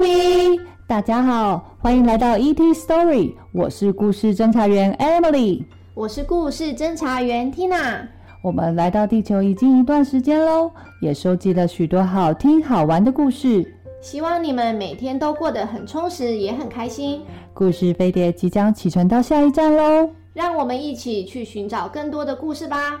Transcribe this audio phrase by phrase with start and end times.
[0.00, 5.62] 比，大家好，欢迎来到 ET Story，我是故事侦查员 Emily，
[5.92, 8.06] 我是故事侦查员 Tina。
[8.42, 10.70] 我们来到地球已经一段时间喽，
[11.02, 13.62] 也收集了许多好听好玩的故事，
[14.00, 17.20] 希望你们每天都过得很充实，也很开心。
[17.52, 22.98] 故事飞碟即将启程到下一站喽，让我们一起去寻找更多的故事吧。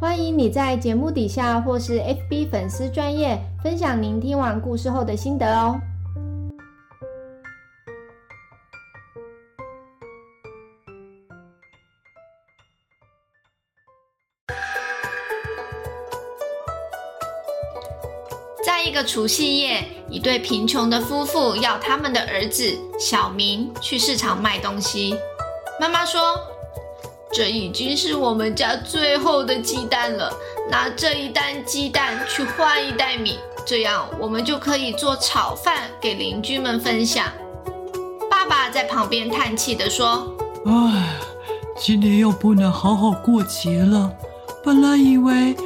[0.00, 5.80] 欢迎你在节目底下或是 FB 粉丝专业分享您听完故事后的心得哦。
[18.64, 25.16] 在一个除夕夜，一对贫穷的夫妇要他们的儿子小明去市场卖东西。
[25.80, 26.38] 妈妈说，
[27.32, 30.32] 这已经是我们家最后的鸡蛋了，
[30.70, 33.36] 拿这一担鸡蛋去换一袋米，
[33.66, 37.26] 这样我们就可以做炒饭给邻居们分享。
[38.30, 40.32] 爸爸在旁边叹气地说
[40.66, 41.18] ：“唉，
[41.76, 44.10] 今年又不能好好过节了。
[44.64, 45.56] 本来以为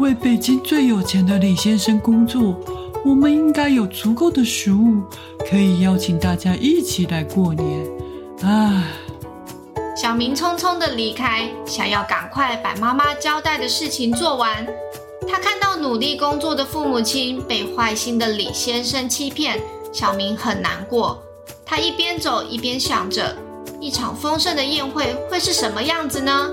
[0.00, 2.58] 为北京最有钱的李先生工作，
[3.04, 5.02] 我们应该有足够的食物，
[5.48, 7.86] 可以邀请大家一起来过年。
[8.42, 8.82] 唉。”
[9.96, 14.66] 小明匆匆地离开，想要赶快把妈妈交代的事情做完。
[15.28, 19.60] 他看到努力工作的父母亲被坏心的李先生欺骗，
[19.92, 21.22] 小明很难过。
[21.64, 23.36] 他一边走一边想着，
[23.80, 26.50] 一场丰盛的宴会会是什么样子呢？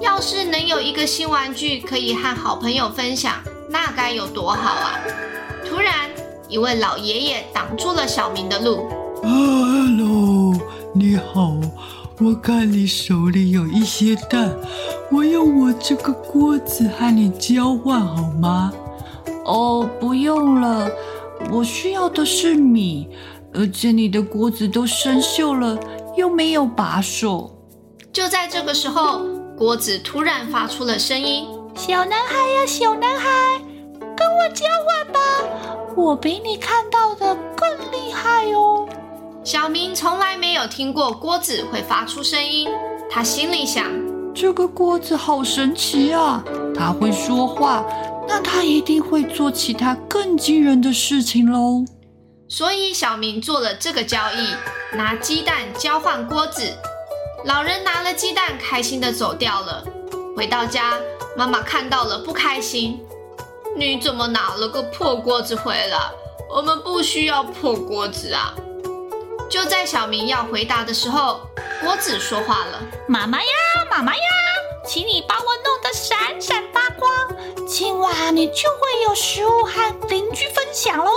[0.00, 3.34] 要是能有一个新玩具可以和好朋友分享，
[3.68, 4.98] 那该有多好啊！
[5.68, 6.08] 突然，
[6.48, 8.88] 一位老爷爷挡住了小明的路。
[9.22, 10.54] 啊，Hello，
[10.94, 11.54] 你好。
[12.18, 14.54] 我看你手里有一些蛋，
[15.10, 18.72] 我用我这个锅子和你交换好吗？
[19.44, 20.90] 哦，不用了，
[21.50, 23.08] 我需要的是米，
[23.52, 25.78] 而且你的锅子都生锈了，
[26.16, 27.54] 又没有把手。
[28.12, 29.22] 就在这个时候，
[29.60, 33.60] 锅子突然发出了声音：“小男孩呀，小男孩，
[34.16, 35.20] 跟我交换吧，
[35.94, 38.88] 我比你看到的更厉害哦。”
[39.44, 42.70] 小明从来没有听过锅子会发出声音，
[43.10, 43.84] 他心里想：
[44.34, 46.42] 这个锅子好神奇啊！
[46.74, 47.84] 它会说话，
[48.26, 51.84] 那它一定会做其他更惊人的事情喽。
[52.48, 56.62] 所以小明做了这个交易，拿鸡蛋交换锅子。
[57.44, 59.82] 老人拿了鸡蛋，开心地走掉了。
[60.36, 60.94] 回到家，
[61.36, 63.00] 妈妈看到了不开心
[63.76, 65.98] ：“你怎么拿了个破锅子回来？
[66.50, 68.54] 我们不需要破锅子啊！”
[69.48, 71.40] 就在小明要回答的时候，
[71.82, 73.48] 锅子说话了：“妈妈呀，
[73.90, 74.22] 妈妈呀，
[74.86, 77.10] 请你帮我弄得闪闪发光，
[77.66, 81.10] 今晚你就会有食物和邻居分享喽。”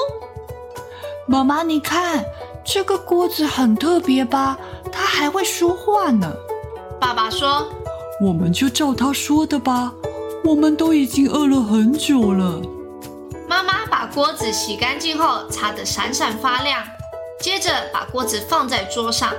[1.27, 2.23] 妈妈，你看
[2.63, 4.57] 这个锅子很特别吧？
[4.93, 6.31] 它还会说话呢。
[6.99, 7.67] 爸爸说
[8.21, 9.93] ：“我们就照他说的吧，
[10.43, 12.61] 我们都已经饿了很久了。”
[13.49, 16.81] 妈妈把锅子洗干净后，擦得闪闪发亮。
[17.39, 19.33] 接着把锅子放在桌上，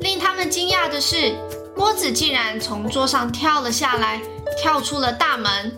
[0.00, 1.34] 令他们惊讶的是，
[1.74, 4.20] 锅子竟然从桌上跳了下来，
[4.62, 5.76] 跳出了大门。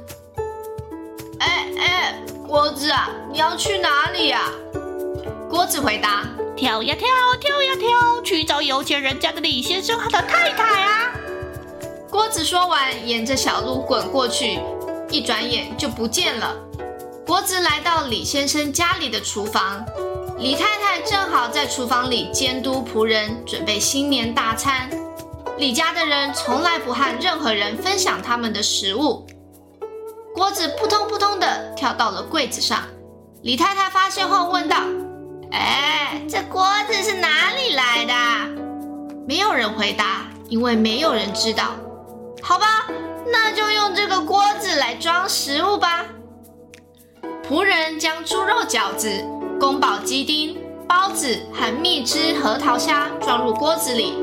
[1.39, 4.43] 哎哎，锅子啊，你要去哪里呀？
[5.51, 6.25] 锅子回答：
[6.57, 7.09] 跳呀跳，
[7.41, 11.11] 跳呀跳，去找有钱人家的李先生和他的太太啊。
[12.09, 14.61] 郭子说完，沿着小路滚过去，
[15.11, 16.55] 一转眼就不见了。
[17.27, 19.85] 郭子来到李先生家里的厨房。
[20.39, 24.89] 李太太正好在厨房里监督仆人准备新年大餐。
[25.59, 29.27] 李家的人从来不和任何人分享他们的食物。
[30.33, 32.85] 锅子扑通扑通的跳到了柜子上。
[33.43, 34.77] 李太太发现后问道
[35.53, 38.15] ：“哎，这锅子是哪里来的？”
[39.27, 41.77] 没有人回答，因为没有人知道。
[42.43, 42.87] 好吧，
[43.33, 46.05] 那就用这个锅子来装食物吧。
[47.49, 49.25] 仆人将猪肉饺子。
[49.61, 50.57] 宫保鸡丁、
[50.89, 54.15] 包子和蜜汁核桃虾装入锅子里，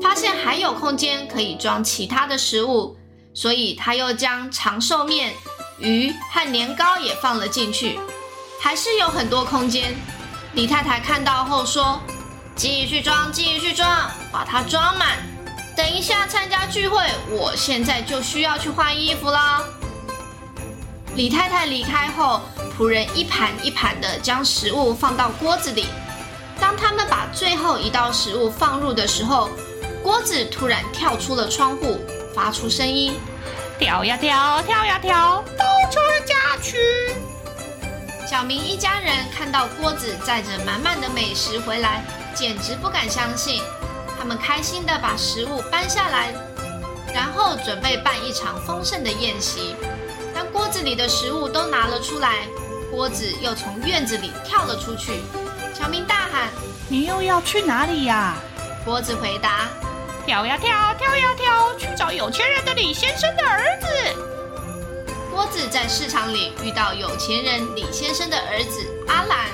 [0.00, 2.96] 发现还有空间可以装其他的食物，
[3.34, 5.34] 所以他又将长寿面、
[5.78, 8.00] 鱼和年糕也放了进去，
[8.58, 9.94] 还是有很多空间。
[10.54, 12.00] 李太太看到后说
[12.56, 15.18] ：“继续装，继续装，把它装满。
[15.76, 19.64] 等一下参加聚会，我现在就需要去换衣服了。”
[21.14, 22.40] 李太太离开后。
[22.78, 25.88] 仆人一盘一盘地将食物放到锅子里。
[26.60, 29.50] 当他们把最后一道食物放入的时候，
[30.00, 31.98] 锅子突然跳出了窗户，
[32.32, 33.18] 发出声音
[33.80, 36.76] ：“跳呀跳，跳呀跳，到处家去。”
[38.28, 42.04] 小明一家人看到锅子载着满满的美食回来，
[42.34, 43.62] 简直不敢相信。
[44.18, 46.34] 他们开心地把食物搬下来，
[47.14, 49.74] 然后准备办一场丰盛的宴席。
[50.34, 52.40] 当锅子里的食物都拿了出来，
[52.90, 55.22] 锅子又从院子里跳了出去。
[55.72, 56.50] 小明大喊
[56.86, 58.36] ：“你又要去哪里呀？”
[58.84, 59.70] 锅子回答
[60.26, 63.88] ：“跳呀跳，跳呀跳，去找有钱人的李先生的儿子。”
[65.38, 69.46] 锅子在市场里遇到有钱人李先生的儿子阿兰。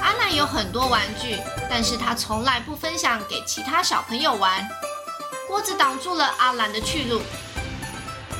[0.00, 1.36] 阿兰有很多玩具，
[1.68, 4.66] 但是他从来不分享给其他小朋友玩。
[5.46, 7.20] 锅子挡住了阿兰的去路。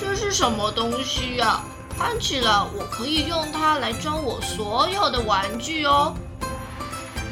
[0.01, 1.61] 这是什么东西呀？
[1.99, 6.15] 看起来我可以用它来装我所有的玩具哦。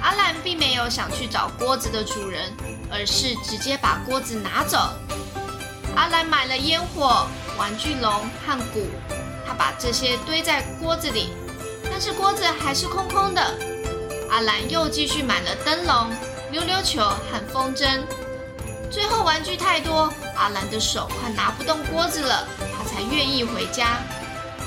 [0.03, 2.53] 阿兰并没有想去找锅子的主人，
[2.93, 4.93] 而是直接把锅子拿走。
[5.97, 7.27] 阿兰买了烟火、
[7.59, 8.13] 玩具龙
[8.47, 8.87] 和鼓，
[9.51, 11.33] 他把这些堆在锅子里，
[11.91, 13.43] 但是锅子还是空空的。
[14.31, 16.09] 阿兰又继续买了灯笼、
[16.53, 17.99] 溜溜球和风筝，
[18.93, 23.99] 最后玩具太多，阿兰的手快拿不动锅子了，他才愿意回家。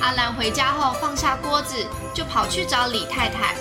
[0.02, 1.78] 阿兰回家后放下锅子，
[2.14, 3.56] 就跑去找李太太。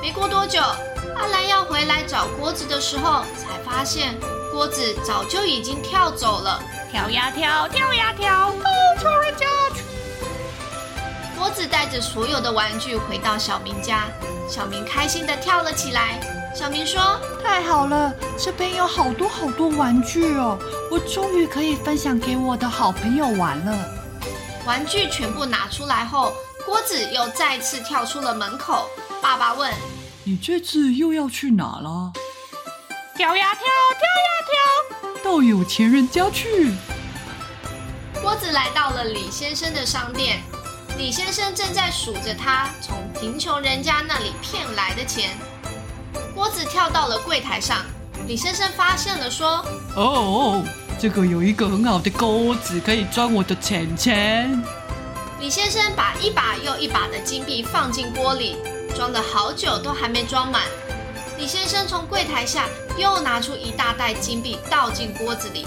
[0.00, 4.14] 没过多久，阿兰要回来找锅子的时候，才发现
[4.52, 6.62] 锅子早就已经跳走了。
[6.92, 9.46] 跳呀跳，跳呀跳，到穷人家
[11.42, 11.48] 去。
[11.48, 14.04] 锅子带着所有的玩具回到小明家，
[14.48, 16.20] 小明开心地跳了起来。
[16.54, 20.56] 小明说：“太好了，这边有好多好多玩具哦，
[20.88, 23.76] 我终于可以分享给我的好朋友玩了。”
[24.64, 26.32] 玩具全部拿出来后，
[26.64, 28.88] 郭子又再次跳出了门口。
[29.20, 29.72] 爸爸问。
[30.24, 32.12] 你这次又要去哪了？
[33.16, 33.64] 跳呀跳，
[33.98, 36.72] 跳呀跳，到有钱人家去。
[38.22, 40.40] 锅子来到了李先生的商店，
[40.96, 45.30] 李先生正在数着他从贫穷人家那里骗来的钱。
[46.34, 47.84] 锅子跳到了柜台上，
[48.26, 49.64] 李先生发现了，说
[49.96, 50.62] ：“哦，
[50.98, 54.62] 这个有一个很好的锅子，可以装我的钱钱。”
[55.40, 58.56] 李先生把一把又一把的金币放进锅里。
[58.94, 60.64] 装了好久都还没装满，
[61.38, 62.66] 李先生从柜台下
[62.98, 65.66] 又拿出一大袋金币倒进锅子里。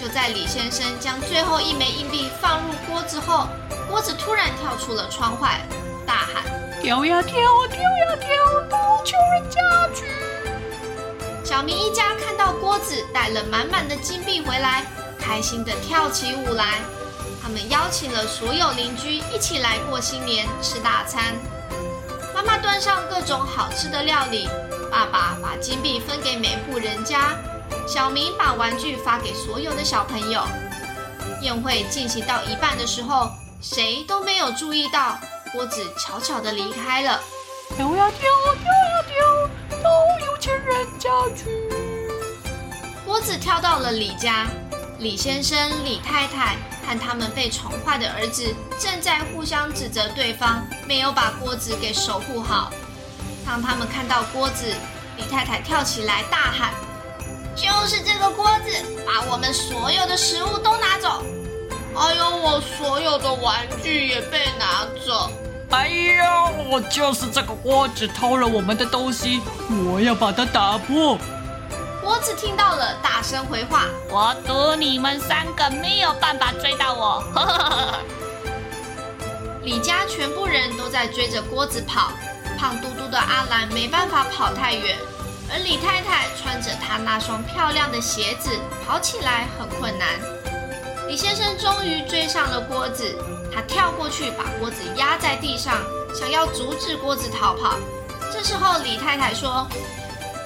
[0.00, 3.48] 就在李先生将最后一枚硬币放入锅子后，
[3.88, 5.60] 锅子突然跳出了窗外，
[6.06, 6.44] 大喊
[6.82, 7.34] ：“跳呀跳，
[7.68, 9.60] 跳呀跳，到穷人家
[9.94, 10.04] 去！”
[11.42, 14.84] 小明一家看到锅子带了满满的金币回来，
[15.18, 16.80] 开心的跳起舞来。
[17.42, 21.34] 他们邀请了所有邻居一起来过新年，吃大餐。
[22.34, 24.46] 妈妈端上各种好吃的料理，
[24.92, 27.30] 爸爸把金币分给每户人家，
[27.88, 30.42] 小明把玩具发给所有的小朋友。
[31.40, 35.18] 宴会进行到一半的时候，谁都没有注意到
[35.52, 37.20] 锅子悄悄地离开了。
[37.76, 39.90] 跳呀跳，跳呀跳，到
[40.26, 41.68] 有钱人家去。
[43.04, 44.46] 锅子跳到了李家，
[45.00, 46.56] 李先生、李太太。
[46.86, 52.72] 和他们被宠坏的儿子正在互相指责对方没有把锅子给守护好。
[53.44, 54.64] 当他们看到锅子，
[55.18, 56.72] 李太太跳起来大喊
[57.54, 58.72] ：“就是这个锅子，
[59.04, 61.22] 把我们所有的食物都拿走！
[61.98, 65.28] 还有我所有的玩具也被拿走！
[65.70, 66.24] 哎呦，
[66.70, 69.40] 我就是这个锅子偷了我们的东西，
[69.92, 71.18] 我要把它打破！”
[72.00, 77.24] 锅子听到了，大声回话：“我赌你们三个没有办法追到我。
[79.62, 82.12] ”李家全部人都在追着锅子跑，
[82.56, 84.96] 胖嘟嘟的阿兰没办法跑太远，
[85.50, 88.50] 而李太太穿着她那双漂亮的鞋子，
[88.86, 90.08] 跑起来很困难。
[91.08, 93.16] 李先生终于追上了锅子，
[93.50, 95.82] 他跳过去把锅子压在地上，
[96.14, 97.78] 想要阻止锅子逃跑。
[98.30, 99.66] 这时候，李太太说。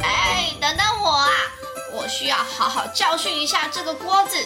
[0.00, 1.28] 哎，等等我啊！
[1.92, 4.36] 我需要好好教训一下这个锅子。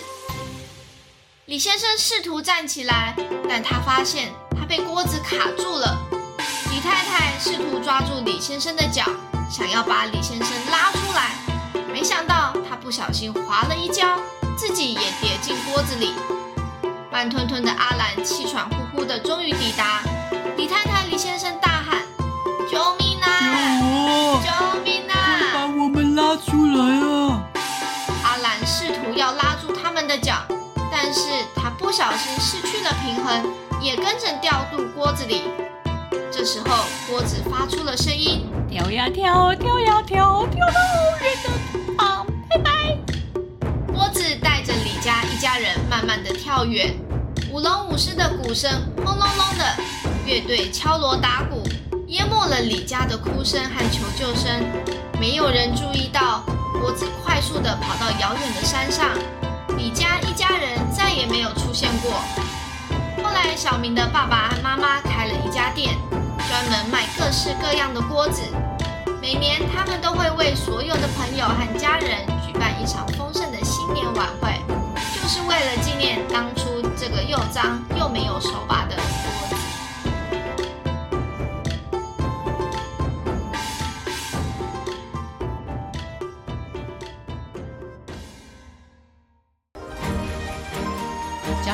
[1.45, 3.15] 李先生试图站起来，
[3.47, 5.99] 但他发现他被锅子卡住了。
[6.71, 9.05] 李太太试图抓住李先生的脚，
[9.51, 11.37] 想要把李先生拉出来，
[11.93, 14.19] 没想到他不小心滑了一跤，
[14.57, 16.15] 自己也跌进锅子里。
[17.13, 20.01] 慢吞吞的阿兰气喘呼呼的，终于抵达。
[20.57, 22.03] 李太太、李先生大喊
[22.71, 24.41] ：“救命啊！
[24.43, 25.15] 救命啊！
[25.55, 27.43] 把我们拉！”出来啊！
[28.25, 30.43] 阿兰试图要拉住他们的脚，
[30.91, 31.21] 但是
[31.55, 33.47] 他不小心失去了平衡，
[33.81, 35.43] 也跟着掉入锅子里。
[36.31, 40.75] 这时候，锅子发出了声音：跳呀跳，跳呀跳，跳到
[41.19, 41.51] 人的
[45.59, 46.95] 人慢慢的跳远，
[47.51, 49.77] 舞龙舞狮的鼓声轰隆隆的，
[50.27, 51.63] 乐队敲锣打鼓，
[52.09, 54.65] 淹没了李家的哭声和求救声。
[55.19, 56.45] 没有人注意到，
[56.81, 59.11] 郭子快速的跑到遥远的山上。
[59.79, 62.13] 李家一家人再也没有出现过。
[63.23, 65.97] 后来，小明的爸爸和妈妈开了一家店，
[66.49, 68.43] 专门卖各式各样的锅子。
[69.21, 73.46] 每年，他们都会为所有的朋友和家人举办一场丰盛
[77.37, 79.03] 又脏又没有手把的锅
[79.51, 79.57] 子。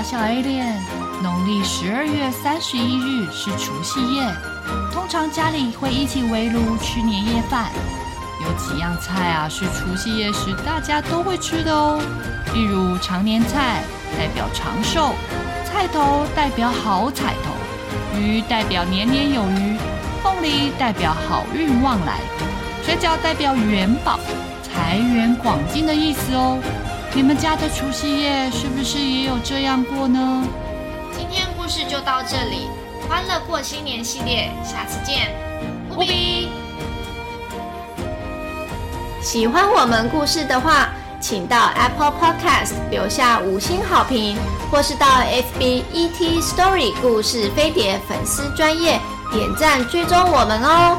[0.04, 0.74] 小 Alien，
[1.22, 4.26] 农历十二月三十一日是除夕夜，
[4.92, 7.70] 通常家里会一起围炉吃年夜饭。
[8.42, 11.98] 有几样菜啊是除夕夜时大家都会吃的哦，
[12.52, 13.84] 例如长年菜
[14.18, 15.14] 代表长寿，
[15.72, 19.78] 菜头代表好彩头，鱼代表年年有余，
[20.22, 22.18] 凤梨代表好运旺来，
[22.84, 24.20] 水饺代表元宝、
[24.62, 26.58] 财源广进的意思哦。
[27.14, 30.44] 你们家的除夕夜是不是也有这样过呢？
[31.10, 32.68] 今天故事就到这里，
[33.08, 35.34] 欢乐过新年系列，下次见，
[35.88, 36.50] 忽必。
[39.22, 40.90] 喜欢我们故事的话，
[41.22, 44.36] 请到 Apple Podcast 留下五星好评，
[44.72, 49.00] 或是到 FB ET Story 故事飞碟粉丝专页
[49.32, 50.98] 点赞追踪我们哦。